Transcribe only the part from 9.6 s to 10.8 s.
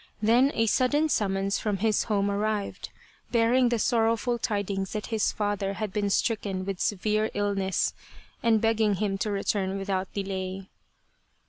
without delay.